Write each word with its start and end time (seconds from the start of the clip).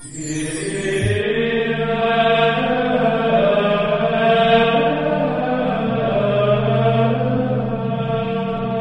En 0.00 0.10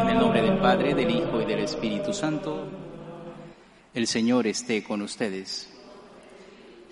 el 0.09 0.19
nombre 0.19 0.43
del 0.43 0.59
Padre, 0.59 0.93
del 0.93 1.09
Hijo 1.09 1.41
y 1.41 1.45
del 1.45 1.61
Espíritu 1.61 2.13
Santo, 2.13 2.67
el 3.95 4.05
Señor 4.05 4.45
esté 4.45 4.83
con 4.83 5.01
ustedes. 5.01 5.73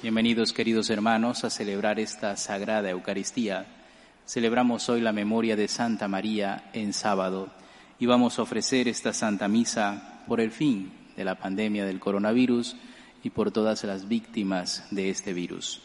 Bienvenidos 0.01 0.53
queridos 0.53 0.89
hermanos 0.89 1.43
a 1.43 1.51
celebrar 1.51 1.99
esta 1.99 2.35
sagrada 2.35 2.89
Eucaristía. 2.89 3.67
Celebramos 4.25 4.89
hoy 4.89 5.01
la 5.01 5.11
memoria 5.11 5.55
de 5.55 5.67
Santa 5.67 6.07
María 6.07 6.71
en 6.73 6.93
sábado 6.93 7.49
y 7.99 8.07
vamos 8.07 8.39
a 8.39 8.41
ofrecer 8.41 8.87
esta 8.87 9.13
Santa 9.13 9.47
Misa 9.47 10.23
por 10.27 10.41
el 10.41 10.49
fin 10.49 10.91
de 11.15 11.25
la 11.25 11.35
pandemia 11.35 11.85
del 11.85 11.99
coronavirus 11.99 12.75
y 13.25 13.31
por 13.31 13.49
todas 13.49 13.83
las 13.85 14.07
víctimas 14.07 14.85
de 14.91 15.09
este 15.09 15.33
virus. 15.33 15.81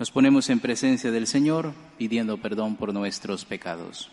Nos 0.00 0.10
ponemos 0.10 0.50
en 0.50 0.58
presencia 0.58 1.12
del 1.12 1.28
Señor 1.28 1.72
pidiendo 1.96 2.38
perdón 2.38 2.74
por 2.74 2.92
nuestros 2.92 3.44
pecados. 3.44 4.10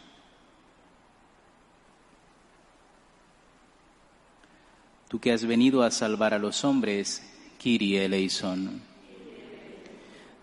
Tú 5.09 5.19
que 5.19 5.31
has 5.31 5.43
venido 5.45 5.81
a 5.81 5.89
salvar 5.89 6.35
a 6.35 6.37
los 6.37 6.63
hombres, 6.63 7.27
Kiri 7.57 7.97
eleison. 7.97 8.83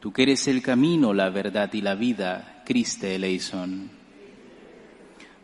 Tú 0.00 0.12
que 0.12 0.24
eres 0.24 0.48
el 0.48 0.62
camino, 0.62 1.14
la 1.14 1.30
verdad 1.30 1.72
y 1.72 1.80
la 1.80 1.94
vida, 1.94 2.64
Christe 2.66 3.14
eleison. 3.14 3.88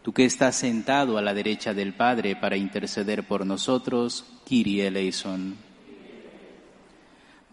Tú 0.02 0.12
que 0.12 0.24
estás 0.24 0.56
sentado 0.56 1.16
a 1.16 1.22
la 1.22 1.33
derecha 1.33 1.74
del 1.74 1.94
Padre 1.94 2.34
para 2.34 2.56
interceder 2.56 3.24
por 3.24 3.46
nosotros, 3.46 4.24
Kyrie 4.44 4.88
eleison. 4.88 5.66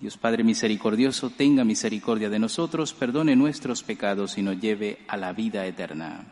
Dios 0.03 0.17
Padre 0.17 0.43
misericordioso, 0.43 1.29
tenga 1.29 1.63
misericordia 1.63 2.29
de 2.29 2.37
nosotros, 2.37 2.93
perdone 2.93 3.37
nuestros 3.37 3.83
pecados 3.83 4.37
y 4.37 4.41
nos 4.41 4.59
lleve 4.59 4.99
a 5.07 5.15
la 5.15 5.31
vida 5.31 5.65
eterna. 5.65 6.25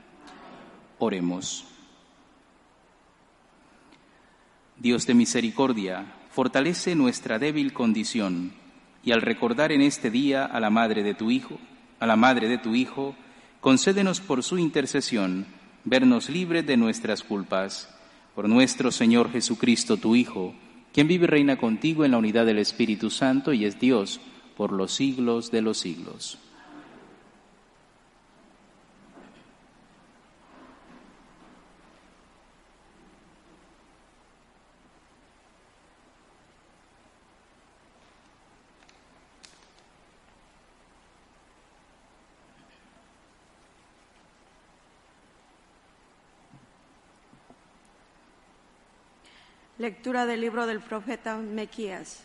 Oremos. 1.00 1.64
Dios 4.78 5.08
de 5.08 5.14
misericordia, 5.14 6.04
fortalece 6.32 6.96
nuestra 6.96 7.40
débil 7.40 7.72
condición 7.72 8.52
y 9.06 9.14
al 9.14 9.22
recordar 9.22 9.72
en 9.72 9.80
este 9.80 10.12
día 10.12 10.44
a 10.44 10.60
la 10.60 10.70
madre 10.70 11.02
de 11.02 11.14
tu 11.14 11.32
Hijo, 11.32 11.58
a 12.02 12.06
la 12.06 12.18
madre 12.18 12.50
de 12.50 12.58
tu 12.58 12.76
Hijo, 12.76 13.16
concédenos 13.62 14.20
por 14.20 14.44
su 14.44 14.58
intercesión 14.58 15.46
vernos 15.86 16.30
libres 16.30 16.68
de 16.68 16.76
nuestras 16.76 17.24
culpas. 17.24 17.90
Por 18.36 18.50
nuestro 18.50 18.92
Señor 18.92 19.32
Jesucristo, 19.32 19.96
tu 19.96 20.18
Hijo, 20.18 20.56
quien 20.94 21.08
vive 21.08 21.26
y 21.26 21.28
reina 21.28 21.58
contigo 21.58 22.06
en 22.06 22.12
la 22.12 22.18
unidad 22.18 22.46
del 22.46 22.58
Espíritu 22.58 23.10
Santo 23.10 23.54
y 23.54 23.66
es 23.66 23.80
Dios 23.80 24.20
por 24.58 24.72
los 24.72 24.94
siglos 24.94 25.52
de 25.52 25.62
los 25.62 25.78
siglos. 25.80 26.38
Lectura 49.82 50.28
del 50.28 50.42
libro 50.42 50.68
del 50.68 50.80
profeta 50.80 51.38
Mequías. 51.38 52.20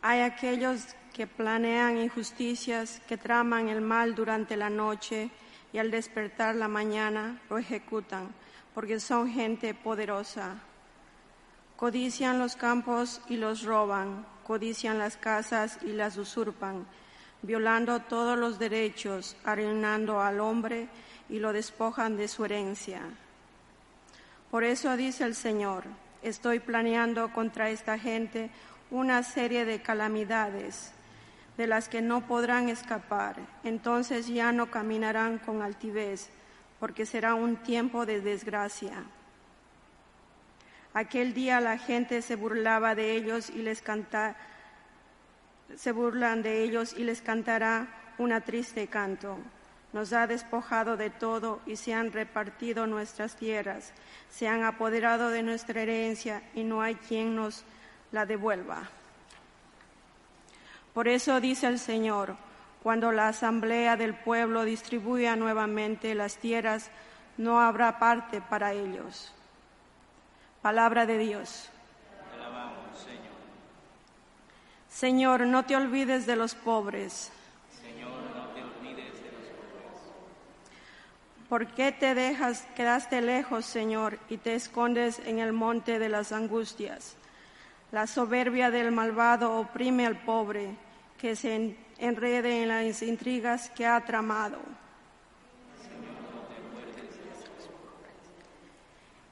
Hay 0.00 0.20
aquellos 0.20 0.96
que 1.12 1.26
planean 1.26 1.98
injusticias, 1.98 3.02
que 3.06 3.18
traman 3.18 3.68
el 3.68 3.82
mal 3.82 4.14
durante 4.14 4.56
la 4.56 4.70
noche 4.70 5.28
y 5.70 5.76
al 5.76 5.90
despertar 5.90 6.54
la 6.54 6.66
mañana 6.66 7.42
lo 7.50 7.58
ejecutan, 7.58 8.34
porque 8.74 9.00
son 9.00 9.30
gente 9.30 9.74
poderosa. 9.74 10.56
Codician 11.76 12.38
los 12.38 12.56
campos 12.56 13.20
y 13.28 13.36
los 13.36 13.64
roban, 13.64 14.24
codician 14.46 14.98
las 14.98 15.18
casas 15.18 15.78
y 15.82 15.92
las 15.92 16.16
usurpan, 16.16 16.86
violando 17.42 18.00
todos 18.00 18.38
los 18.38 18.58
derechos, 18.58 19.36
arruinando 19.44 20.22
al 20.22 20.40
hombre 20.40 20.88
y 21.28 21.38
lo 21.38 21.52
despojan 21.52 22.16
de 22.16 22.28
su 22.28 22.46
herencia. 22.46 23.02
Por 24.50 24.64
eso 24.64 24.96
dice 24.96 25.24
el 25.24 25.34
Señor, 25.34 25.84
estoy 26.22 26.60
planeando 26.60 27.32
contra 27.32 27.70
esta 27.70 27.98
gente 27.98 28.50
una 28.90 29.22
serie 29.22 29.64
de 29.64 29.82
calamidades 29.82 30.92
de 31.56 31.66
las 31.66 31.88
que 31.88 32.00
no 32.00 32.26
podrán 32.26 32.68
escapar. 32.68 33.36
Entonces 33.64 34.28
ya 34.28 34.52
no 34.52 34.70
caminarán 34.70 35.38
con 35.38 35.60
altivez, 35.62 36.30
porque 36.78 37.04
será 37.04 37.34
un 37.34 37.56
tiempo 37.56 38.06
de 38.06 38.20
desgracia. 38.20 39.04
Aquel 40.94 41.34
día 41.34 41.60
la 41.60 41.76
gente 41.78 42.22
se 42.22 42.36
burlaba 42.36 42.94
de 42.94 43.12
ellos 43.12 43.50
y 43.50 43.62
les 43.62 43.82
canta, 43.82 44.36
se 45.76 45.92
burlan 45.92 46.42
de 46.42 46.62
ellos 46.62 46.94
y 46.96 47.04
les 47.04 47.20
cantará 47.20 47.88
una 48.18 48.40
triste 48.40 48.86
canto 48.86 49.38
nos 49.92 50.12
ha 50.12 50.26
despojado 50.26 50.96
de 50.96 51.10
todo 51.10 51.60
y 51.66 51.76
se 51.76 51.94
han 51.94 52.12
repartido 52.12 52.86
nuestras 52.86 53.36
tierras, 53.36 53.92
se 54.30 54.46
han 54.46 54.64
apoderado 54.64 55.30
de 55.30 55.42
nuestra 55.42 55.80
herencia 55.82 56.42
y 56.54 56.64
no 56.64 56.82
hay 56.82 56.94
quien 56.96 57.34
nos 57.34 57.64
la 58.12 58.26
devuelva. 58.26 58.88
Por 60.92 61.08
eso 61.08 61.40
dice 61.40 61.66
el 61.66 61.78
Señor, 61.78 62.36
cuando 62.82 63.12
la 63.12 63.28
asamblea 63.28 63.96
del 63.96 64.14
pueblo 64.14 64.64
distribuya 64.64 65.36
nuevamente 65.36 66.14
las 66.14 66.36
tierras, 66.36 66.90
no 67.36 67.60
habrá 67.60 67.98
parte 67.98 68.40
para 68.40 68.72
ellos. 68.72 69.32
Palabra 70.60 71.06
de 71.06 71.18
Dios. 71.18 71.70
Señor. 72.94 73.22
Señor, 74.88 75.46
no 75.46 75.64
te 75.64 75.76
olvides 75.76 76.26
de 76.26 76.36
los 76.36 76.54
pobres 76.54 77.32
¿Por 81.48 81.66
qué 81.68 81.92
te 81.92 82.14
dejas, 82.14 82.66
quedaste 82.76 83.22
lejos, 83.22 83.64
Señor, 83.64 84.18
y 84.28 84.36
te 84.36 84.54
escondes 84.54 85.18
en 85.24 85.38
el 85.38 85.54
monte 85.54 85.98
de 85.98 86.10
las 86.10 86.32
angustias? 86.32 87.16
La 87.90 88.06
soberbia 88.06 88.70
del 88.70 88.92
malvado 88.92 89.58
oprime 89.58 90.04
al 90.04 90.22
pobre, 90.22 90.76
que 91.16 91.34
se 91.34 91.74
enrede 91.98 92.62
en 92.62 92.68
las 92.68 93.02
intrigas 93.02 93.70
que 93.70 93.86
ha 93.86 94.04
tramado. 94.04 94.58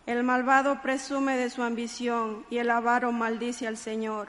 El 0.06 0.22
malvado 0.22 0.80
presume 0.80 1.36
de 1.36 1.50
su 1.50 1.62
ambición 1.62 2.46
y 2.48 2.58
el 2.58 2.70
avaro 2.70 3.12
maldice 3.12 3.66
al 3.66 3.76
Señor. 3.76 4.28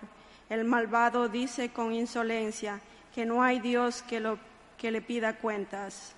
El 0.50 0.66
malvado 0.66 1.30
dice 1.30 1.70
con 1.70 1.94
insolencia 1.94 2.82
que 3.16 3.26
no 3.26 3.44
hay 3.44 3.60
Dios 3.60 4.02
que, 4.02 4.20
le 4.92 5.02
pida 5.02 5.38
cuentas. 5.38 6.17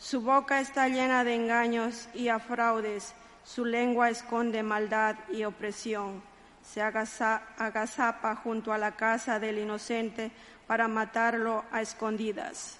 Su 0.00 0.22
boca 0.22 0.60
está 0.60 0.88
llena 0.88 1.24
de 1.24 1.34
engaños 1.34 2.08
y 2.14 2.28
afraudes, 2.28 3.14
su 3.44 3.66
lengua 3.66 4.08
esconde 4.08 4.62
maldad 4.62 5.16
y 5.30 5.44
opresión. 5.44 6.22
Se 6.62 6.80
agazapa 6.80 8.34
junto 8.36 8.72
a 8.72 8.78
la 8.78 8.92
casa 8.92 9.38
del 9.38 9.58
inocente 9.58 10.30
para 10.66 10.88
matarlo 10.88 11.66
a 11.70 11.82
escondidas. 11.82 12.78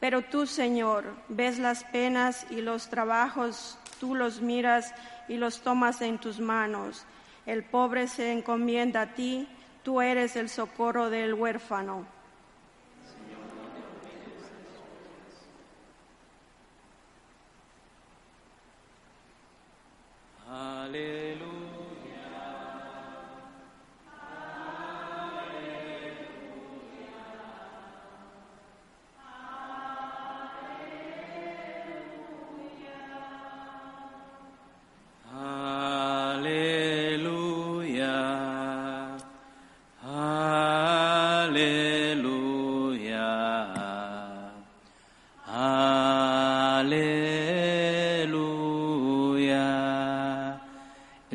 Pero 0.00 0.22
tú, 0.22 0.44
Señor, 0.44 1.14
ves 1.28 1.60
las 1.60 1.84
penas 1.84 2.46
y 2.50 2.60
los 2.62 2.88
trabajos, 2.88 3.78
tú 4.00 4.16
los 4.16 4.40
miras 4.40 4.92
y 5.28 5.36
los 5.36 5.60
tomas 5.60 6.02
en 6.02 6.18
tus 6.18 6.40
manos. 6.40 7.04
El 7.46 7.62
pobre 7.62 8.08
se 8.08 8.32
encomienda 8.32 9.02
a 9.02 9.14
ti, 9.14 9.48
tú 9.84 10.00
eres 10.00 10.34
el 10.34 10.48
socorro 10.48 11.10
del 11.10 11.34
huérfano. 11.34 12.19
Hallelujah. 20.92 21.49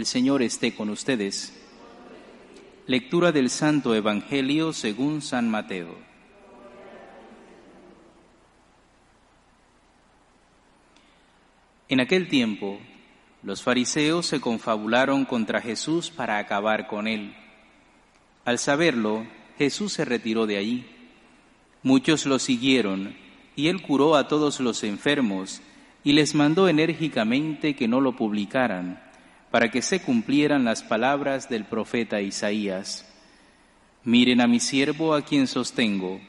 Señor 0.06 0.44
esté 0.44 0.76
con 0.76 0.90
ustedes. 0.90 1.52
Lectura 2.86 3.32
del 3.32 3.50
Santo 3.50 3.96
Evangelio 3.96 4.72
según 4.72 5.24
San 5.24 5.50
Mateo. 5.50 5.96
En 11.90 12.00
aquel 12.00 12.28
tiempo, 12.28 12.80
los 13.42 13.64
fariseos 13.64 14.28
se 14.28 14.40
confabularon 14.40 15.26
contra 15.26 15.62
Jesús 15.62 16.12
para 16.12 16.38
acabar 16.38 16.88
con 16.88 17.08
él. 17.08 17.36
Al 18.44 18.60
saberlo, 18.60 19.26
Jesús 19.58 19.94
se 19.94 20.06
retiró 20.06 20.46
de 20.46 20.58
allí. 20.58 20.86
Muchos 21.82 22.28
lo 22.28 22.38
siguieron, 22.38 23.16
y 23.56 23.70
él 23.70 23.82
curó 23.82 24.16
a 24.16 24.28
todos 24.28 24.60
los 24.60 24.84
enfermos, 24.84 25.62
y 26.04 26.14
les 26.14 26.36
mandó 26.36 26.68
enérgicamente 26.68 27.76
que 27.76 27.88
no 27.88 28.02
lo 28.02 28.16
publicaran 28.16 29.05
para 29.56 29.72
que 29.72 29.82
se 29.82 30.02
cumplieran 30.02 30.66
las 30.66 30.84
palabras 30.84 31.48
del 31.48 31.64
profeta 31.64 32.20
Isaías. 32.20 33.10
Miren 34.04 34.42
a 34.42 34.48
mi 34.48 34.60
siervo 34.60 35.14
a 35.14 35.22
quien 35.22 35.48
sostengo, 35.48 36.20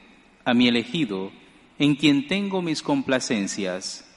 a 0.45 0.53
mi 0.53 0.69
elegido, 0.69 1.33
en 1.77 1.95
quien 1.95 2.29
tengo 2.29 2.61
mis 2.61 2.81
complacencias. 2.81 4.09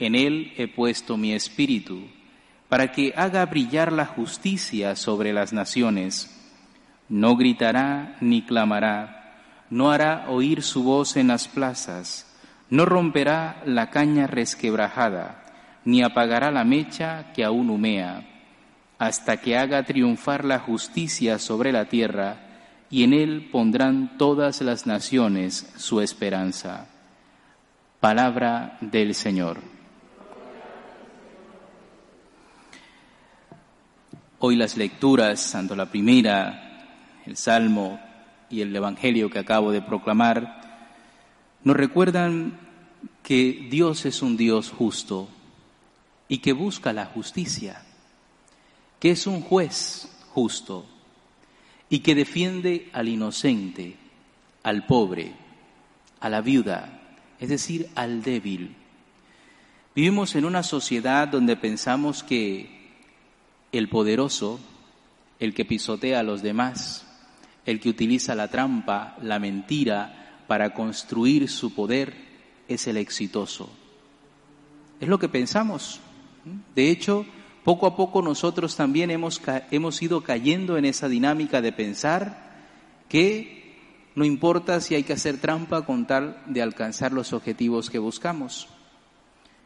En 0.00 0.16
él 0.16 0.54
he 0.56 0.66
puesto 0.66 1.16
mi 1.16 1.34
espíritu, 1.34 2.08
para 2.68 2.90
que 2.90 3.14
haga 3.16 3.46
brillar 3.46 3.92
la 3.92 4.06
justicia 4.06 4.96
sobre 4.96 5.32
las 5.32 5.52
naciones. 5.52 6.36
No 7.08 7.36
gritará 7.36 8.16
ni 8.20 8.42
clamará, 8.42 9.36
no 9.70 9.92
hará 9.92 10.24
oír 10.30 10.64
su 10.64 10.82
voz 10.82 11.16
en 11.16 11.28
las 11.28 11.46
plazas, 11.46 12.26
no 12.70 12.86
romperá 12.86 13.62
la 13.64 13.90
caña 13.90 14.26
resquebrajada, 14.26 15.46
ni 15.84 16.02
apagará 16.02 16.50
la 16.50 16.64
mecha 16.64 17.32
que 17.32 17.44
aún 17.44 17.70
humea 17.70 18.27
hasta 18.98 19.36
que 19.36 19.56
haga 19.56 19.84
triunfar 19.84 20.44
la 20.44 20.58
justicia 20.58 21.38
sobre 21.38 21.72
la 21.72 21.86
tierra, 21.86 22.44
y 22.90 23.04
en 23.04 23.12
él 23.12 23.48
pondrán 23.52 24.18
todas 24.18 24.60
las 24.60 24.86
naciones 24.86 25.72
su 25.76 26.00
esperanza. 26.00 26.88
Palabra 28.00 28.78
del 28.80 29.14
Señor. 29.14 29.60
Hoy 34.40 34.56
las 34.56 34.76
lecturas, 34.76 35.50
tanto 35.52 35.76
la 35.76 35.86
primera, 35.86 37.20
el 37.26 37.36
Salmo 37.36 38.00
y 38.50 38.62
el 38.62 38.74
Evangelio 38.74 39.30
que 39.30 39.40
acabo 39.40 39.70
de 39.70 39.82
proclamar, 39.82 40.60
nos 41.62 41.76
recuerdan 41.76 42.58
que 43.22 43.66
Dios 43.70 44.06
es 44.06 44.22
un 44.22 44.36
Dios 44.36 44.70
justo 44.70 45.28
y 46.28 46.38
que 46.38 46.52
busca 46.52 46.92
la 46.92 47.04
justicia 47.04 47.82
que 48.98 49.10
es 49.10 49.26
un 49.26 49.42
juez 49.42 50.08
justo 50.32 50.86
y 51.88 52.00
que 52.00 52.14
defiende 52.14 52.88
al 52.92 53.08
inocente, 53.08 53.96
al 54.62 54.86
pobre, 54.86 55.32
a 56.20 56.28
la 56.28 56.40
viuda, 56.40 57.00
es 57.38 57.48
decir, 57.48 57.88
al 57.94 58.22
débil. 58.22 58.74
Vivimos 59.94 60.34
en 60.34 60.44
una 60.44 60.62
sociedad 60.62 61.28
donde 61.28 61.56
pensamos 61.56 62.22
que 62.22 62.90
el 63.72 63.88
poderoso, 63.88 64.60
el 65.40 65.54
que 65.54 65.64
pisotea 65.64 66.20
a 66.20 66.24
los 66.24 66.42
demás, 66.42 67.06
el 67.66 67.80
que 67.80 67.88
utiliza 67.88 68.34
la 68.34 68.48
trampa, 68.48 69.16
la 69.22 69.38
mentira 69.38 70.42
para 70.46 70.72
construir 70.72 71.48
su 71.48 71.74
poder, 71.74 72.14
es 72.68 72.86
el 72.86 72.96
exitoso. 72.96 73.70
Es 75.00 75.08
lo 75.08 75.18
que 75.18 75.28
pensamos. 75.28 76.00
De 76.74 76.90
hecho, 76.90 77.26
poco 77.68 77.86
a 77.86 77.96
poco 77.96 78.22
nosotros 78.22 78.76
también 78.76 79.10
hemos, 79.10 79.42
hemos 79.70 80.00
ido 80.00 80.22
cayendo 80.22 80.78
en 80.78 80.86
esa 80.86 81.06
dinámica 81.06 81.60
de 81.60 81.70
pensar 81.70 82.48
que 83.10 83.76
no 84.14 84.24
importa 84.24 84.80
si 84.80 84.94
hay 84.94 85.02
que 85.02 85.12
hacer 85.12 85.36
trampa 85.36 85.84
con 85.84 86.06
tal 86.06 86.40
de 86.46 86.62
alcanzar 86.62 87.12
los 87.12 87.34
objetivos 87.34 87.90
que 87.90 87.98
buscamos. 87.98 88.68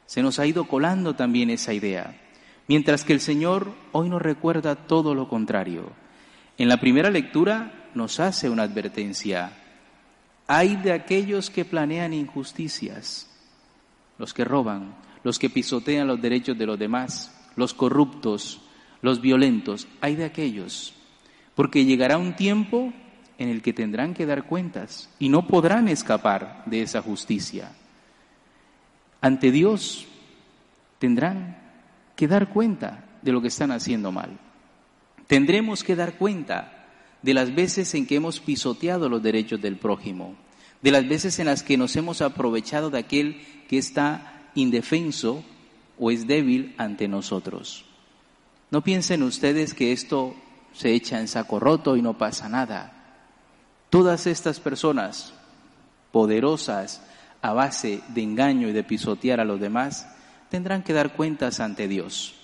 Se 0.07 0.21
nos 0.21 0.41
ha 0.41 0.47
ido 0.49 0.65
colando 0.65 1.15
también 1.15 1.49
esa 1.49 1.75
idea, 1.75 2.21
mientras 2.67 3.05
que 3.05 3.13
el 3.13 3.21
Señor 3.21 3.73
hoy 3.93 4.09
nos 4.09 4.21
recuerda 4.21 4.75
todo 4.75 5.15
lo 5.15 5.29
contrario. 5.29 5.93
En 6.59 6.67
la 6.67 6.79
primera 6.79 7.09
lectura 7.09 7.89
nos 7.95 8.19
hace 8.19 8.51
una 8.51 8.65
advertencia. 8.65 9.53
Hay 10.49 10.75
de 10.75 10.91
aquellos 10.91 11.51
que 11.51 11.65
planean 11.65 12.15
injusticias, 12.15 13.31
los 14.19 14.35
que 14.35 14.43
roban, 14.45 14.93
los 15.23 15.39
que 15.39 15.51
pisotean 15.51 16.09
los 16.09 16.21
derechos 16.21 16.59
de 16.59 16.67
los 16.67 16.77
demás, 16.77 17.39
los 17.57 17.75
corruptos, 17.75 18.61
los 19.01 19.21
violentos, 19.21 19.89
hay 20.01 20.17
de 20.17 20.25
aquellos, 20.25 20.95
porque 21.55 21.85
llegará 21.85 22.19
un 22.19 22.35
tiempo 22.35 22.93
en 23.39 23.49
el 23.49 23.63
que 23.63 23.73
tendrán 23.73 24.15
que 24.15 24.27
dar 24.27 24.45
cuentas 24.45 25.11
y 25.19 25.29
no 25.29 25.47
podrán 25.47 25.89
escapar 25.89 26.63
de 26.67 26.83
esa 26.83 27.03
justicia. 27.03 27.73
Ante 29.21 29.51
Dios 29.51 30.07
tendrán 30.99 31.59
que 32.17 32.29
dar 32.29 32.51
cuenta 32.51 33.05
de 33.23 33.33
lo 33.33 33.41
que 33.41 33.49
están 33.49 33.73
haciendo 33.73 34.13
mal. 34.13 34.39
Tendremos 35.27 35.83
que 35.83 35.97
dar 35.97 36.19
cuenta 36.19 36.87
de 37.23 37.35
las 37.35 37.55
veces 37.55 37.95
en 37.95 38.07
que 38.07 38.17
hemos 38.17 38.41
pisoteado 38.41 39.09
los 39.09 39.23
derechos 39.23 39.61
del 39.61 39.77
prójimo, 39.77 40.35
de 40.83 40.91
las 40.91 41.09
veces 41.09 41.39
en 41.39 41.47
las 41.47 41.63
que 41.63 41.77
nos 41.77 41.95
hemos 41.97 42.21
aprovechado 42.21 42.91
de 42.91 42.99
aquel 42.99 43.41
que 43.69 43.79
está 43.79 44.51
indefenso 44.55 45.45
o 46.05 46.11
es 46.11 46.27
débil 46.27 46.75
ante 46.79 47.07
nosotros. 47.07 47.85
No 48.73 48.83
piensen 48.83 49.23
ustedes 49.23 49.73
que 49.73 49.93
esto 49.93 50.35
se 50.73 50.93
echa 50.95 51.21
en 51.21 51.29
saco 51.29 51.61
roto 51.61 51.97
y 51.97 52.03
no 52.03 52.19
pasa 52.19 52.49
nada. 52.49 52.93
Todas 53.89 54.27
estas 54.27 54.59
personas 54.59 55.33
poderosas 56.11 57.03
a 57.41 57.53
base 57.53 58.01
de 58.09 58.21
engaño 58.21 58.69
y 58.69 58.73
de 58.73 58.83
pisotear 58.83 59.39
a 59.39 59.45
los 59.45 59.61
demás 59.61 60.09
tendrán 60.51 60.83
que 60.83 60.93
dar 60.93 61.13
cuentas 61.13 61.61
ante 61.61 61.87
Dios. 61.87 62.35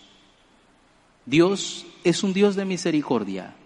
Dios 1.26 1.84
es 2.04 2.22
un 2.22 2.32
Dios 2.32 2.54
de 2.54 2.64
misericordia, 2.64 3.56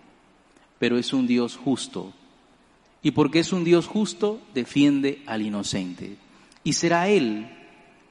pero 0.78 0.96
es 0.96 1.12
un 1.12 1.26
Dios 1.26 1.58
justo. 1.58 2.14
Y 3.02 3.10
porque 3.10 3.40
es 3.40 3.52
un 3.52 3.62
Dios 3.62 3.88
justo, 3.88 4.40
defiende 4.54 5.22
al 5.26 5.42
inocente. 5.42 6.16
Y 6.64 6.72
será 6.72 7.08
Él 7.08 7.61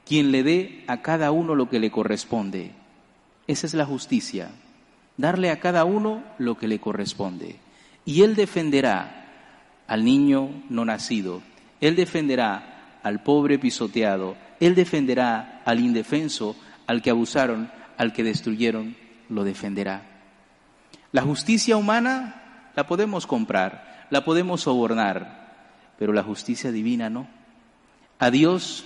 quien 0.06 0.32
le 0.32 0.44
dé 0.44 0.84
a 0.88 1.02
cada 1.02 1.32
uno 1.32 1.56
lo 1.56 1.70
que 1.70 1.80
le 1.80 1.92
corresponde. 1.92 2.72
Esa 3.48 3.68
es 3.68 3.74
la 3.74 3.86
justicia, 3.86 4.52
darle 5.18 5.52
a 5.52 5.60
cada 5.60 5.86
uno 5.86 6.24
lo 6.38 6.58
que 6.58 6.68
le 6.68 6.80
corresponde. 6.80 7.58
Y 8.06 8.24
Él 8.24 8.36
defenderá 8.36 9.26
al 9.88 10.04
niño 10.04 10.50
no 10.70 10.86
nacido, 10.86 11.42
Él 11.80 11.96
defenderá 11.96 13.00
al 13.04 13.24
pobre 13.24 13.60
pisoteado, 13.60 14.36
Él 14.60 14.76
defenderá 14.76 15.62
al 15.66 15.80
indefenso, 15.80 16.56
al 16.88 17.02
que 17.02 17.10
abusaron, 17.10 17.72
al 17.98 18.14
que 18.14 18.24
destruyeron, 18.24 18.96
lo 19.30 19.44
defenderá. 19.44 20.04
La 21.12 21.22
justicia 21.22 21.78
humana 21.78 22.72
la 22.76 22.88
podemos 22.88 23.28
comprar, 23.28 24.08
la 24.10 24.24
podemos 24.24 24.62
sobornar, 24.62 25.42
pero 25.98 26.14
la 26.14 26.24
justicia 26.24 26.72
divina 26.72 27.10
no. 27.10 27.28
A 28.18 28.32
Dios 28.32 28.86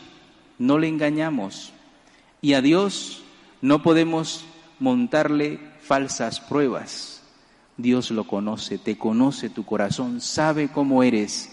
no 0.58 0.78
le 0.80 0.88
engañamos 0.88 1.74
y 2.42 2.54
a 2.54 2.62
Dios 2.62 3.24
no 3.62 3.82
podemos 3.82 4.46
montarle 4.80 5.60
falsas 5.82 6.40
pruebas. 6.40 7.24
Dios 7.78 8.12
lo 8.12 8.26
conoce, 8.26 8.78
te 8.78 8.98
conoce 8.98 9.50
tu 9.50 9.66
corazón, 9.66 10.22
sabe 10.22 10.70
cómo 10.70 11.04
eres 11.04 11.52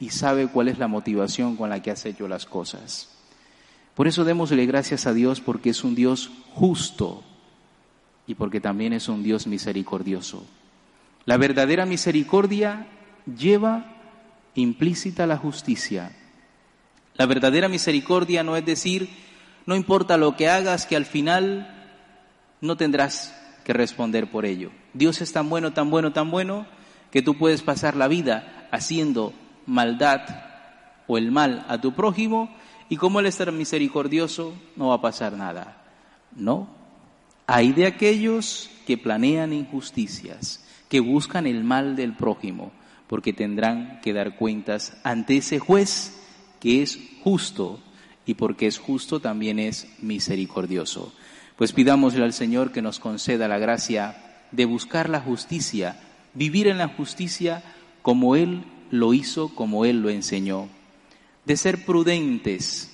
y 0.00 0.10
sabe 0.10 0.48
cuál 0.48 0.68
es 0.68 0.78
la 0.78 0.88
motivación 0.88 1.56
con 1.56 1.70
la 1.70 1.82
que 1.82 1.90
has 1.90 2.04
hecho 2.06 2.26
las 2.26 2.46
cosas. 2.46 3.10
Por 3.94 4.08
eso 4.08 4.24
démosle 4.24 4.66
gracias 4.66 5.06
a 5.06 5.12
Dios 5.12 5.40
porque 5.40 5.70
es 5.70 5.84
un 5.84 5.94
Dios 5.94 6.30
justo 6.54 7.22
y 8.26 8.34
porque 8.34 8.60
también 8.60 8.92
es 8.92 9.08
un 9.08 9.22
Dios 9.22 9.46
misericordioso. 9.46 10.44
La 11.26 11.36
verdadera 11.36 11.86
misericordia 11.86 12.86
lleva 13.38 13.84
implícita 14.54 15.26
la 15.26 15.36
justicia 15.36 16.12
la 17.20 17.26
verdadera 17.26 17.68
misericordia 17.68 18.42
no 18.42 18.56
es 18.56 18.64
decir, 18.64 19.10
no 19.66 19.76
importa 19.76 20.16
lo 20.16 20.36
que 20.36 20.48
hagas, 20.48 20.86
que 20.86 20.96
al 20.96 21.04
final 21.04 21.68
no 22.62 22.78
tendrás 22.78 23.38
que 23.62 23.74
responder 23.74 24.30
por 24.30 24.46
ello. 24.46 24.70
Dios 24.94 25.20
es 25.20 25.30
tan 25.30 25.50
bueno, 25.50 25.74
tan 25.74 25.90
bueno, 25.90 26.14
tan 26.14 26.30
bueno, 26.30 26.64
que 27.10 27.20
tú 27.20 27.36
puedes 27.36 27.60
pasar 27.60 27.94
la 27.94 28.08
vida 28.08 28.66
haciendo 28.70 29.34
maldad 29.66 30.22
o 31.08 31.18
el 31.18 31.30
mal 31.30 31.66
a 31.68 31.78
tu 31.78 31.92
prójimo 31.92 32.56
y 32.88 32.96
como 32.96 33.20
Él 33.20 33.26
es 33.26 33.36
tan 33.36 33.54
misericordioso, 33.54 34.54
no 34.74 34.88
va 34.88 34.94
a 34.94 35.02
pasar 35.02 35.34
nada. 35.34 35.76
No. 36.34 36.70
Hay 37.46 37.72
de 37.72 37.84
aquellos 37.84 38.70
que 38.86 38.96
planean 38.96 39.52
injusticias, 39.52 40.64
que 40.88 41.00
buscan 41.00 41.46
el 41.46 41.64
mal 41.64 41.96
del 41.96 42.16
prójimo, 42.16 42.72
porque 43.08 43.34
tendrán 43.34 44.00
que 44.00 44.14
dar 44.14 44.36
cuentas 44.36 44.96
ante 45.04 45.36
ese 45.36 45.58
juez 45.58 46.16
que 46.60 46.82
es 46.82 46.98
justo 47.24 47.80
y 48.26 48.34
porque 48.34 48.66
es 48.66 48.78
justo 48.78 49.20
también 49.20 49.58
es 49.58 49.88
misericordioso. 50.00 51.12
Pues 51.56 51.72
pidámosle 51.72 52.22
al 52.22 52.32
Señor 52.32 52.70
que 52.72 52.82
nos 52.82 53.00
conceda 53.00 53.48
la 53.48 53.58
gracia 53.58 54.44
de 54.52 54.64
buscar 54.64 55.08
la 55.08 55.20
justicia, 55.20 56.00
vivir 56.34 56.68
en 56.68 56.78
la 56.78 56.88
justicia 56.88 57.62
como 58.02 58.36
Él 58.36 58.64
lo 58.90 59.14
hizo, 59.14 59.54
como 59.54 59.84
Él 59.84 60.02
lo 60.02 60.10
enseñó, 60.10 60.68
de 61.44 61.56
ser 61.56 61.84
prudentes, 61.84 62.90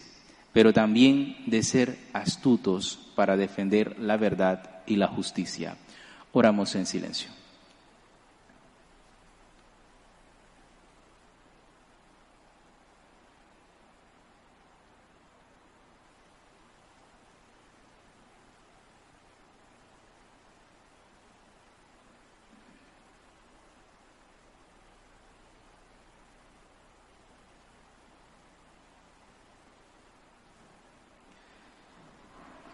pero 0.52 0.72
también 0.72 1.36
de 1.46 1.62
ser 1.62 1.98
astutos 2.12 2.98
para 3.14 3.36
defender 3.36 3.98
la 3.98 4.16
verdad 4.16 4.80
y 4.86 4.96
la 4.96 5.08
justicia. 5.08 5.76
Oramos 6.32 6.74
en 6.74 6.86
silencio. 6.86 7.35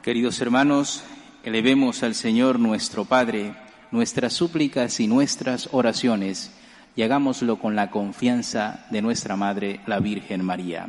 Queridos 0.02 0.40
hermanos, 0.40 1.04
elevemos 1.44 2.02
al 2.02 2.16
Señor 2.16 2.58
nuestro 2.58 3.04
Padre 3.04 3.54
nuestras 3.92 4.32
súplicas 4.32 4.98
y 4.98 5.06
nuestras 5.06 5.68
oraciones 5.70 6.50
y 6.96 7.02
hagámoslo 7.02 7.60
con 7.60 7.76
la 7.76 7.92
confianza 7.92 8.84
de 8.90 9.00
nuestra 9.00 9.36
Madre, 9.36 9.78
la 9.86 10.00
Virgen 10.00 10.44
María. 10.44 10.88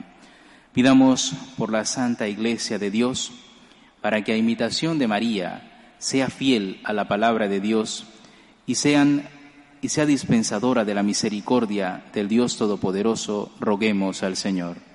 Pidamos 0.73 1.33
por 1.59 1.71
la 1.71 1.85
Santa 1.85 2.27
Iglesia 2.27 2.79
de 2.79 2.89
Dios 2.89 3.31
para 4.01 4.23
que 4.23 4.33
a 4.33 4.37
imitación 4.37 4.97
de 4.97 5.07
María 5.07 5.93
sea 5.99 6.31
fiel 6.31 6.81
a 6.83 6.91
la 6.91 7.07
palabra 7.07 7.47
de 7.47 7.59
Dios 7.59 8.07
y, 8.65 8.73
sean, 8.73 9.29
y 9.83 9.89
sea 9.89 10.07
dispensadora 10.07 10.85
de 10.85 10.95
la 10.95 11.03
misericordia 11.03 12.03
del 12.15 12.27
Dios 12.27 12.57
Todopoderoso, 12.57 13.51
roguemos 13.59 14.23
al 14.23 14.37
Señor. 14.37 14.92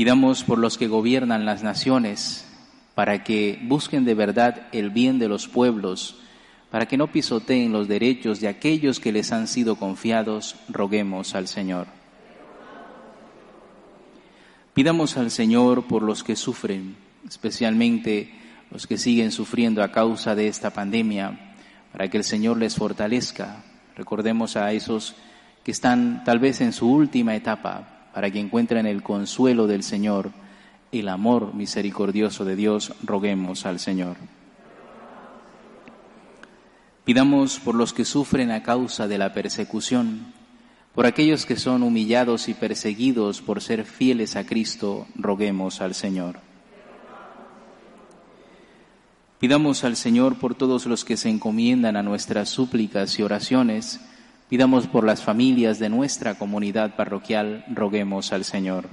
Pidamos 0.00 0.44
por 0.44 0.58
los 0.58 0.78
que 0.78 0.88
gobiernan 0.88 1.44
las 1.44 1.62
naciones, 1.62 2.48
para 2.94 3.22
que 3.22 3.58
busquen 3.64 4.06
de 4.06 4.14
verdad 4.14 4.66
el 4.72 4.88
bien 4.88 5.18
de 5.18 5.28
los 5.28 5.46
pueblos, 5.46 6.16
para 6.70 6.86
que 6.86 6.96
no 6.96 7.12
pisoteen 7.12 7.70
los 7.70 7.86
derechos 7.86 8.40
de 8.40 8.48
aquellos 8.48 8.98
que 8.98 9.12
les 9.12 9.30
han 9.30 9.46
sido 9.46 9.76
confiados, 9.76 10.56
roguemos 10.70 11.34
al 11.34 11.48
Señor. 11.48 11.86
Pidamos 14.72 15.18
al 15.18 15.30
Señor 15.30 15.86
por 15.86 16.02
los 16.02 16.24
que 16.24 16.34
sufren, 16.34 16.96
especialmente 17.28 18.32
los 18.70 18.86
que 18.86 18.96
siguen 18.96 19.30
sufriendo 19.30 19.82
a 19.82 19.92
causa 19.92 20.34
de 20.34 20.48
esta 20.48 20.70
pandemia, 20.70 21.56
para 21.92 22.08
que 22.08 22.16
el 22.16 22.24
Señor 22.24 22.56
les 22.56 22.74
fortalezca. 22.74 23.64
Recordemos 23.98 24.56
a 24.56 24.72
esos 24.72 25.14
que 25.62 25.72
están 25.72 26.24
tal 26.24 26.38
vez 26.38 26.62
en 26.62 26.72
su 26.72 26.90
última 26.90 27.36
etapa, 27.36 27.99
para 28.14 28.30
que 28.30 28.40
encuentren 28.40 28.86
el 28.86 29.02
consuelo 29.02 29.66
del 29.66 29.82
Señor, 29.82 30.32
el 30.92 31.08
amor 31.08 31.54
misericordioso 31.54 32.44
de 32.44 32.56
Dios, 32.56 32.92
roguemos 33.02 33.66
al 33.66 33.78
Señor. 33.78 34.16
Pidamos 37.04 37.58
por 37.58 37.74
los 37.74 37.92
que 37.92 38.04
sufren 38.04 38.50
a 38.50 38.62
causa 38.62 39.08
de 39.08 39.18
la 39.18 39.32
persecución, 39.32 40.32
por 40.94 41.06
aquellos 41.06 41.46
que 41.46 41.56
son 41.56 41.82
humillados 41.82 42.48
y 42.48 42.54
perseguidos 42.54 43.40
por 43.42 43.62
ser 43.62 43.84
fieles 43.84 44.36
a 44.36 44.44
Cristo, 44.44 45.06
roguemos 45.14 45.80
al 45.80 45.94
Señor. 45.94 46.40
Pidamos 49.38 49.84
al 49.84 49.96
Señor 49.96 50.38
por 50.38 50.54
todos 50.54 50.84
los 50.84 51.04
que 51.04 51.16
se 51.16 51.30
encomiendan 51.30 51.96
a 51.96 52.02
nuestras 52.02 52.50
súplicas 52.50 53.18
y 53.18 53.22
oraciones, 53.22 54.00
Pidamos 54.50 54.88
por 54.88 55.04
las 55.04 55.22
familias 55.22 55.78
de 55.78 55.88
nuestra 55.88 56.34
comunidad 56.34 56.96
parroquial, 56.96 57.64
roguemos 57.72 58.32
al 58.32 58.44
Señor. 58.44 58.88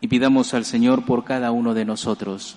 Y 0.00 0.08
pidamos 0.08 0.54
al 0.54 0.64
Señor 0.64 1.04
por 1.04 1.24
cada 1.24 1.52
uno 1.52 1.74
de 1.74 1.84
nosotros, 1.84 2.56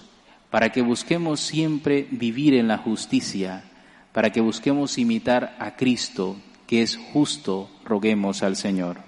para 0.50 0.72
que 0.72 0.82
busquemos 0.82 1.42
siempre 1.42 2.08
vivir 2.10 2.54
en 2.54 2.70
la 2.70 2.78
justicia, 2.78 3.66
para 4.14 4.30
que 4.30 4.40
busquemos 4.40 4.98
imitar 4.98 5.58
a 5.60 5.76
Cristo, 5.76 6.38
que 6.68 6.84
es 6.84 6.96
justo, 7.12 7.70
roguemos 7.84 8.44
al 8.44 8.56
Señor. 8.56 9.00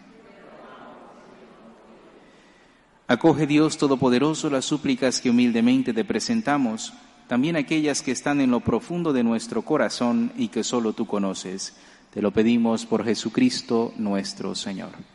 Acoge 3.08 3.48
Dios 3.48 3.78
Todopoderoso 3.78 4.50
las 4.50 4.66
súplicas 4.66 5.22
que 5.22 5.30
humildemente 5.30 5.94
te 5.94 6.04
presentamos 6.04 6.92
también 7.28 7.56
aquellas 7.56 8.02
que 8.02 8.12
están 8.12 8.42
en 8.42 8.52
lo 8.52 8.60
profundo 8.60 9.14
de 9.14 9.24
nuestro 9.24 9.64
corazón 9.64 10.32
y 10.38 10.50
que 10.50 10.64
solo 10.64 10.94
tú 10.94 11.06
conoces. 11.06 11.74
Te 12.14 12.22
lo 12.22 12.32
pedimos 12.32 12.86
por 12.86 13.04
Jesucristo 13.04 13.94
nuestro 13.98 14.56
Señor. 14.56 15.15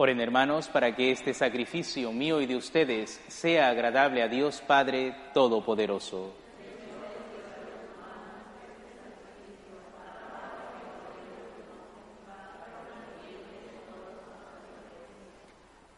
Oren 0.00 0.20
hermanos 0.20 0.68
para 0.68 0.94
que 0.94 1.10
este 1.10 1.34
sacrificio 1.34 2.12
mío 2.12 2.40
y 2.40 2.46
de 2.46 2.54
ustedes 2.54 3.20
sea 3.26 3.68
agradable 3.68 4.22
a 4.22 4.28
Dios 4.28 4.62
Padre 4.64 5.12
Todopoderoso. 5.34 6.32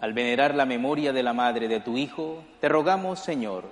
Al 0.00 0.14
venerar 0.14 0.54
la 0.54 0.64
memoria 0.64 1.12
de 1.12 1.23
la 1.23 1.35
madre 1.35 1.69
de 1.69 1.80
tu 1.80 1.99
Hijo, 1.99 2.42
te 2.59 2.71
rogamos, 2.71 3.19
Señor, 3.19 3.64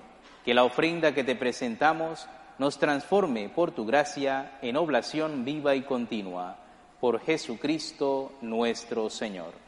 que 0.44 0.52
la 0.52 0.64
ofrenda 0.64 1.14
que 1.14 1.24
te 1.24 1.36
presentamos 1.36 2.28
nos 2.58 2.78
transforme 2.78 3.48
por 3.48 3.70
tu 3.70 3.86
gracia 3.86 4.58
en 4.60 4.76
oblación 4.76 5.46
viva 5.46 5.74
y 5.74 5.80
continua. 5.80 6.58
Por 7.00 7.20
Jesucristo 7.20 8.32
nuestro 8.42 9.08
Señor. 9.08 9.67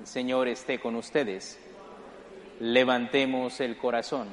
El 0.00 0.06
Señor 0.06 0.48
esté 0.48 0.80
con 0.80 0.96
ustedes. 0.96 1.58
Levantemos 2.58 3.60
el 3.60 3.76
corazón. 3.76 4.28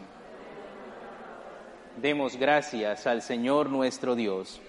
Demos 1.98 2.36
gracias 2.36 3.06
al 3.06 3.22
Señor 3.22 3.70
nuestro 3.70 4.16
Dios. 4.16 4.60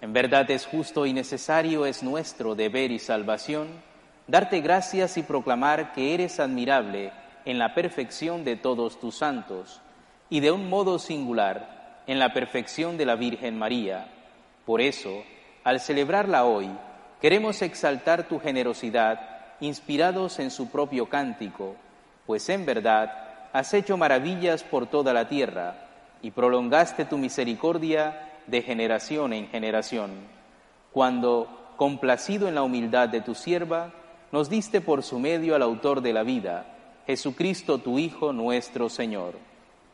En 0.00 0.12
verdad 0.12 0.48
es 0.50 0.66
justo 0.66 1.06
y 1.06 1.12
necesario, 1.12 1.86
es 1.86 2.02
nuestro 2.02 2.54
deber 2.54 2.92
y 2.92 2.98
salvación, 2.98 3.68
darte 4.28 4.60
gracias 4.60 5.16
y 5.16 5.22
proclamar 5.22 5.92
que 5.92 6.14
eres 6.14 6.38
admirable 6.40 7.12
en 7.44 7.58
la 7.58 7.74
perfección 7.74 8.44
de 8.44 8.56
todos 8.56 9.00
tus 9.00 9.16
santos 9.16 9.80
y 10.30 10.40
de 10.40 10.50
un 10.50 10.68
modo 10.68 10.98
singular 10.98 12.02
en 12.06 12.18
la 12.18 12.32
perfección 12.32 12.96
de 12.96 13.06
la 13.06 13.16
Virgen 13.16 13.58
María. 13.58 14.08
Por 14.66 14.80
eso, 14.80 15.24
al 15.64 15.80
celebrarla 15.80 16.44
hoy, 16.44 16.70
queremos 17.24 17.62
exaltar 17.62 18.28
tu 18.28 18.38
generosidad 18.38 19.18
inspirados 19.58 20.38
en 20.40 20.50
su 20.50 20.68
propio 20.68 21.08
cántico, 21.08 21.74
pues 22.26 22.50
en 22.50 22.66
verdad 22.66 23.48
has 23.54 23.72
hecho 23.72 23.96
maravillas 23.96 24.62
por 24.62 24.88
toda 24.88 25.14
la 25.14 25.26
tierra 25.26 25.88
y 26.20 26.32
prolongaste 26.32 27.06
tu 27.06 27.16
misericordia 27.16 28.30
de 28.46 28.60
generación 28.60 29.32
en 29.32 29.48
generación, 29.48 30.10
cuando, 30.92 31.72
complacido 31.78 32.46
en 32.46 32.56
la 32.56 32.62
humildad 32.62 33.08
de 33.08 33.22
tu 33.22 33.34
sierva, 33.34 33.90
nos 34.30 34.50
diste 34.50 34.82
por 34.82 35.02
su 35.02 35.18
medio 35.18 35.54
al 35.54 35.62
autor 35.62 36.02
de 36.02 36.12
la 36.12 36.24
vida, 36.24 36.76
Jesucristo 37.06 37.78
tu 37.78 37.98
Hijo 37.98 38.34
nuestro 38.34 38.90
Señor. 38.90 39.38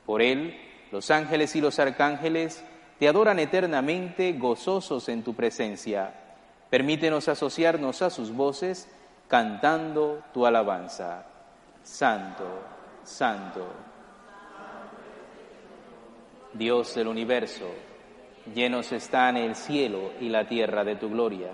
Por 0.05 0.21
él, 0.21 0.59
los 0.91 1.13
ángeles 1.13 1.55
y 1.55 1.61
los 1.61 1.79
arcángeles 1.79 2.65
te 2.99 3.07
adoran 3.07 3.39
eternamente 3.39 4.33
gozosos 4.33 5.09
en 5.09 5.23
tu 5.23 5.35
presencia. 5.35 6.20
Permítenos 6.71 7.29
asociarnos 7.29 8.01
a 8.01 8.11
sus 8.11 8.33
voces 8.33 8.89
cantando 9.27 10.23
tu 10.33 10.47
alabanza. 10.47 11.27
Santo, 11.83 12.47
santo. 13.03 13.67
Dios 16.53 16.95
del 16.95 17.09
universo, 17.09 17.67
llenos 18.55 18.93
están 18.93 19.37
el 19.37 19.57
cielo 19.57 20.13
y 20.21 20.29
la 20.29 20.47
tierra 20.47 20.85
de 20.85 20.97
tu 20.97 21.11
gloria. 21.11 21.51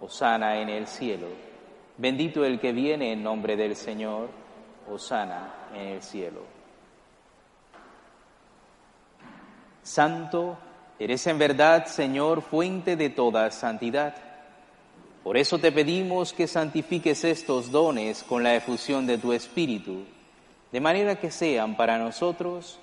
Osana 0.00 0.60
en 0.60 0.68
el 0.68 0.86
cielo. 0.86 1.26
Bendito 1.96 2.44
el 2.44 2.60
que 2.60 2.72
viene 2.72 3.12
en 3.12 3.22
nombre 3.22 3.56
del 3.56 3.74
Señor. 3.74 4.28
Osana 4.88 5.68
en 5.74 5.88
el 5.88 6.02
cielo. 6.02 6.42
Santo, 9.82 10.58
eres 10.98 11.26
en 11.26 11.38
verdad, 11.38 11.86
Señor, 11.86 12.42
fuente 12.42 12.96
de 12.96 13.10
toda 13.10 13.50
santidad. 13.50 14.25
Por 15.26 15.36
eso 15.36 15.58
te 15.58 15.72
pedimos 15.72 16.32
que 16.32 16.46
santifiques 16.46 17.24
estos 17.24 17.72
dones 17.72 18.22
con 18.22 18.44
la 18.44 18.54
efusión 18.54 19.08
de 19.08 19.18
tu 19.18 19.32
Espíritu, 19.32 20.04
de 20.70 20.80
manera 20.80 21.16
que 21.16 21.32
sean 21.32 21.76
para 21.76 21.98
nosotros 21.98 22.78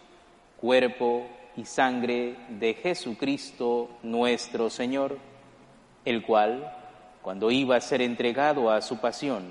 cuerpo 0.58 1.26
y 1.56 1.64
sangre 1.64 2.36
de 2.50 2.74
Jesucristo 2.74 3.92
nuestro 4.04 4.70
Señor, 4.70 5.20
el 6.04 6.22
cual, 6.22 6.70
cuando 7.22 7.50
iba 7.50 7.78
a 7.78 7.80
ser 7.80 8.02
entregado 8.02 8.70
a 8.70 8.82
su 8.82 8.98
pasión, 8.98 9.46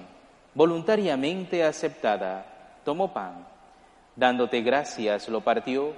voluntariamente 0.53 1.65
aceptada, 1.65 2.45
tomó 2.85 3.15
pan, 3.15 3.47
dándote 4.17 4.61
gracias, 4.61 5.31
lo 5.31 5.41
partió, 5.41 5.95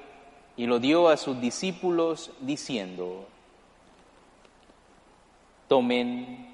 y 0.56 0.66
lo 0.66 0.78
dio 0.78 1.08
a 1.08 1.16
sus 1.16 1.40
discípulos 1.40 2.30
diciendo, 2.40 3.26
tomen 5.66 6.53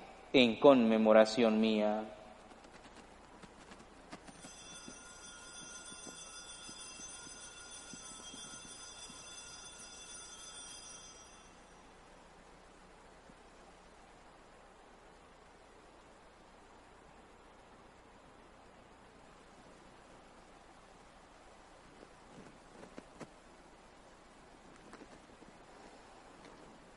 en 0.33 0.55
conmemoración 0.55 1.59
mía. 1.59 2.03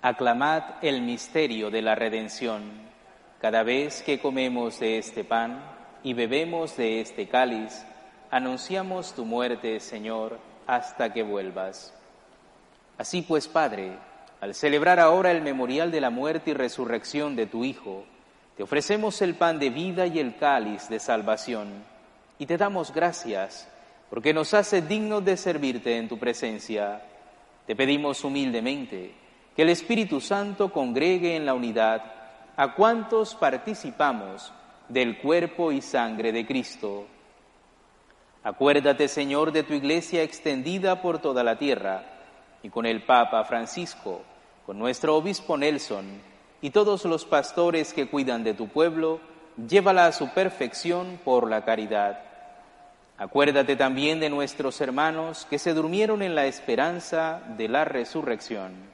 Aclamad 0.02 0.84
el 0.84 1.00
misterio 1.00 1.70
de 1.70 1.80
la 1.80 1.94
redención. 1.94 2.93
Cada 3.44 3.62
vez 3.62 4.00
que 4.00 4.20
comemos 4.20 4.80
de 4.80 4.96
este 4.96 5.22
pan 5.22 5.62
y 6.02 6.14
bebemos 6.14 6.78
de 6.78 7.02
este 7.02 7.28
cáliz, 7.28 7.84
anunciamos 8.30 9.14
tu 9.14 9.26
muerte, 9.26 9.80
Señor, 9.80 10.38
hasta 10.66 11.12
que 11.12 11.22
vuelvas. 11.22 11.92
Así 12.96 13.20
pues, 13.20 13.46
Padre, 13.46 13.98
al 14.40 14.54
celebrar 14.54 14.98
ahora 14.98 15.30
el 15.30 15.42
memorial 15.42 15.92
de 15.92 16.00
la 16.00 16.08
muerte 16.08 16.52
y 16.52 16.54
resurrección 16.54 17.36
de 17.36 17.44
tu 17.44 17.66
Hijo, 17.66 18.06
te 18.56 18.62
ofrecemos 18.62 19.20
el 19.20 19.34
pan 19.34 19.58
de 19.58 19.68
vida 19.68 20.06
y 20.06 20.20
el 20.20 20.36
cáliz 20.36 20.88
de 20.88 20.98
salvación, 20.98 21.68
y 22.38 22.46
te 22.46 22.56
damos 22.56 22.94
gracias 22.94 23.68
porque 24.08 24.32
nos 24.32 24.54
hace 24.54 24.80
dignos 24.80 25.22
de 25.22 25.36
servirte 25.36 25.98
en 25.98 26.08
tu 26.08 26.18
presencia. 26.18 27.02
Te 27.66 27.76
pedimos 27.76 28.24
humildemente 28.24 29.12
que 29.54 29.60
el 29.60 29.68
Espíritu 29.68 30.22
Santo 30.22 30.72
congregue 30.72 31.36
en 31.36 31.44
la 31.44 31.52
unidad 31.52 32.13
a 32.56 32.74
cuantos 32.74 33.34
participamos 33.34 34.52
del 34.88 35.18
cuerpo 35.18 35.72
y 35.72 35.80
sangre 35.80 36.30
de 36.30 36.46
Cristo. 36.46 37.06
Acuérdate, 38.44 39.08
Señor, 39.08 39.50
de 39.52 39.62
tu 39.62 39.72
iglesia 39.72 40.22
extendida 40.22 41.02
por 41.02 41.18
toda 41.18 41.42
la 41.42 41.58
tierra 41.58 42.04
y 42.62 42.70
con 42.70 42.86
el 42.86 43.02
Papa 43.02 43.42
Francisco, 43.44 44.22
con 44.66 44.78
nuestro 44.78 45.16
obispo 45.16 45.56
Nelson 45.56 46.06
y 46.60 46.70
todos 46.70 47.04
los 47.06 47.24
pastores 47.24 47.92
que 47.92 48.08
cuidan 48.08 48.44
de 48.44 48.54
tu 48.54 48.68
pueblo, 48.68 49.20
llévala 49.68 50.06
a 50.06 50.12
su 50.12 50.28
perfección 50.32 51.18
por 51.24 51.50
la 51.50 51.64
caridad. 51.64 52.20
Acuérdate 53.18 53.76
también 53.76 54.20
de 54.20 54.30
nuestros 54.30 54.80
hermanos 54.80 55.46
que 55.48 55.58
se 55.58 55.74
durmieron 55.74 56.22
en 56.22 56.34
la 56.34 56.46
esperanza 56.46 57.40
de 57.56 57.68
la 57.68 57.84
resurrección 57.84 58.93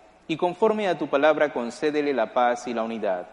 y 0.27 0.37
conforme 0.37 0.87
a 0.87 0.97
tu 0.97 1.07
palabra 1.07 1.51
concédele 1.51 2.13
la 2.13 2.33
paz 2.33 2.67
y 2.67 2.73
la 2.73 2.83
unidad. 2.83 3.27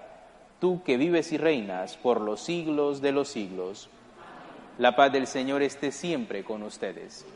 Tú 0.61 0.83
que 0.83 0.97
vives 0.97 1.33
y 1.33 1.39
reinas 1.39 1.97
por 1.97 2.21
los 2.21 2.41
siglos 2.41 3.01
de 3.01 3.13
los 3.13 3.29
siglos. 3.29 3.89
La 4.79 4.97
paz 4.97 5.13
del 5.13 5.27
Señor 5.27 5.63
esté 5.63 5.93
siempre 5.93 6.45
con 6.45 6.63
ustedes. 6.63 7.27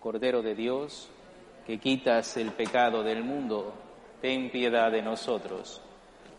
Cordero 0.00 0.40
de 0.40 0.54
Dios, 0.54 1.10
que 1.66 1.78
quitas 1.78 2.38
el 2.38 2.52
pecado 2.52 3.02
del 3.02 3.22
mundo, 3.22 3.74
ten 4.22 4.50
piedad 4.50 4.90
de 4.90 5.02
nosotros. 5.02 5.82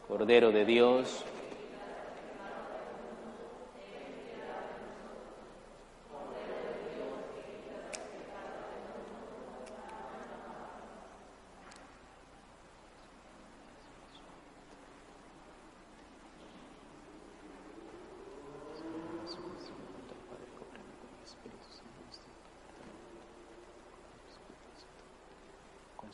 Cordero 0.07 0.51
de 0.51 0.65
Dios, 0.65 1.23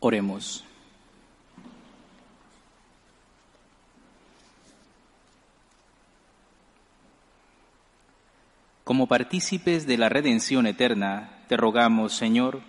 Oremos. 0.00 0.64
Como 8.84 9.06
partícipes 9.06 9.86
de 9.86 9.98
la 9.98 10.08
redención 10.08 10.66
eterna, 10.66 11.44
te 11.48 11.56
rogamos, 11.56 12.14
Señor, 12.14 12.60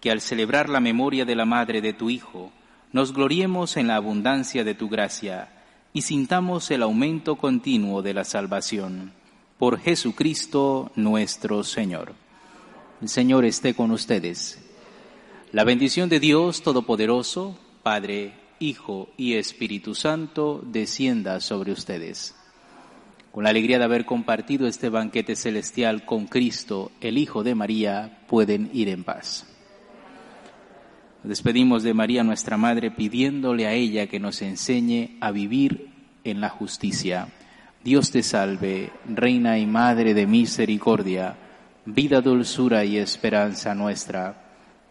que 0.00 0.10
al 0.10 0.20
celebrar 0.20 0.68
la 0.68 0.80
memoria 0.80 1.24
de 1.24 1.36
la 1.36 1.46
Madre 1.46 1.80
de 1.80 1.92
tu 1.92 2.10
Hijo, 2.10 2.52
nos 2.92 3.14
gloriemos 3.14 3.76
en 3.76 3.86
la 3.86 3.96
abundancia 3.96 4.64
de 4.64 4.74
tu 4.74 4.88
gracia 4.88 5.48
y 5.92 6.02
sintamos 6.02 6.70
el 6.72 6.82
aumento 6.82 7.36
continuo 7.36 8.02
de 8.02 8.12
la 8.12 8.24
salvación. 8.24 9.12
Por 9.56 9.78
Jesucristo 9.78 10.90
nuestro 10.96 11.62
Señor. 11.62 12.12
El 13.00 13.08
Señor 13.08 13.44
esté 13.44 13.74
con 13.74 13.92
ustedes. 13.92 14.71
La 15.52 15.64
bendición 15.64 16.08
de 16.08 16.18
Dios 16.18 16.62
Todopoderoso, 16.62 17.58
Padre, 17.82 18.32
Hijo 18.58 19.10
y 19.18 19.34
Espíritu 19.34 19.94
Santo, 19.94 20.62
descienda 20.64 21.40
sobre 21.40 21.72
ustedes. 21.72 22.34
Con 23.32 23.44
la 23.44 23.50
alegría 23.50 23.76
de 23.76 23.84
haber 23.84 24.06
compartido 24.06 24.66
este 24.66 24.88
banquete 24.88 25.36
celestial 25.36 26.06
con 26.06 26.26
Cristo, 26.26 26.90
el 27.02 27.18
Hijo 27.18 27.42
de 27.42 27.54
María, 27.54 28.22
pueden 28.28 28.70
ir 28.72 28.88
en 28.88 29.04
paz. 29.04 29.46
Nos 31.22 31.28
despedimos 31.28 31.82
de 31.82 31.92
María, 31.92 32.24
nuestra 32.24 32.56
Madre, 32.56 32.90
pidiéndole 32.90 33.66
a 33.66 33.74
ella 33.74 34.06
que 34.06 34.20
nos 34.20 34.40
enseñe 34.40 35.18
a 35.20 35.32
vivir 35.32 35.90
en 36.24 36.40
la 36.40 36.48
justicia. 36.48 37.28
Dios 37.84 38.10
te 38.10 38.22
salve, 38.22 38.90
Reina 39.06 39.58
y 39.58 39.66
Madre 39.66 40.14
de 40.14 40.26
misericordia, 40.26 41.36
vida, 41.84 42.22
dulzura 42.22 42.86
y 42.86 42.96
esperanza 42.96 43.74
nuestra. 43.74 44.41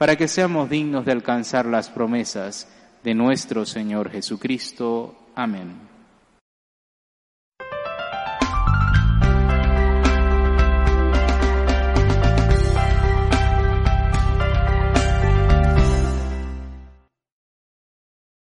para 0.00 0.16
que 0.16 0.28
seamos 0.28 0.70
dignos 0.70 1.04
de 1.04 1.12
alcanzar 1.12 1.66
las 1.66 1.90
promesas 1.90 2.66
de 3.04 3.12
nuestro 3.12 3.66
Señor 3.66 4.10
Jesucristo. 4.10 5.14
Amén. 5.34 5.89